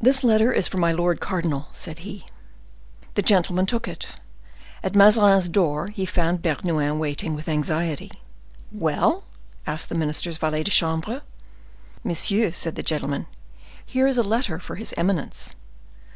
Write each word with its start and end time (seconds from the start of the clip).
"This 0.00 0.22
letter 0.22 0.62
for 0.62 0.76
my 0.76 0.92
lord 0.92 1.18
cardinal," 1.18 1.66
said 1.72 2.06
he. 2.06 2.26
The 3.14 3.22
gentleman 3.22 3.66
took 3.66 3.88
it. 3.88 4.06
At 4.84 4.94
Mazarin's 4.94 5.48
door 5.48 5.88
he 5.88 6.06
found 6.06 6.42
Bernouin 6.42 7.00
waiting 7.00 7.34
with 7.34 7.48
anxiety. 7.48 8.12
"Well?" 8.70 9.24
asked 9.66 9.88
the 9.88 9.96
minister's 9.96 10.36
valet 10.36 10.62
de 10.62 10.70
chambre. 10.70 11.22
"Monsieur," 12.04 12.52
said 12.52 12.76
the 12.76 12.84
gentleman, 12.84 13.26
"here 13.84 14.06
is 14.06 14.16
a 14.16 14.22
letter 14.22 14.60
for 14.60 14.76
his 14.76 14.94
eminence." 14.96 15.56